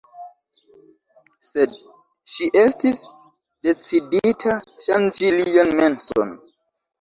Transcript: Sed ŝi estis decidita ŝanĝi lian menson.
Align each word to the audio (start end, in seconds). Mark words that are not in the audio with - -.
Sed 1.49 1.75
ŝi 2.35 2.47
estis 2.61 3.03
decidita 3.69 4.57
ŝanĝi 4.87 5.31
lian 5.37 5.71
menson. 5.83 6.35